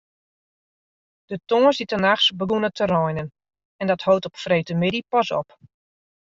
[1.31, 3.27] De tongersdeitenachts begûn it te reinen
[3.81, 5.49] en dat hold op freedtemiddei pas op.